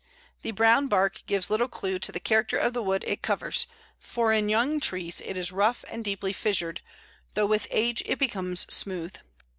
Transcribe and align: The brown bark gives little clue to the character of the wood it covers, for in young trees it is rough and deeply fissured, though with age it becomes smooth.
The 0.41 0.49
brown 0.49 0.87
bark 0.87 1.21
gives 1.27 1.51
little 1.51 1.67
clue 1.67 1.99
to 1.99 2.11
the 2.11 2.19
character 2.19 2.57
of 2.57 2.73
the 2.73 2.81
wood 2.81 3.03
it 3.05 3.21
covers, 3.21 3.67
for 3.99 4.33
in 4.33 4.49
young 4.49 4.79
trees 4.79 5.21
it 5.23 5.37
is 5.37 5.51
rough 5.51 5.85
and 5.87 6.03
deeply 6.03 6.33
fissured, 6.33 6.81
though 7.35 7.45
with 7.45 7.67
age 7.69 8.01
it 8.07 8.17
becomes 8.17 8.61
smooth. 8.73 9.15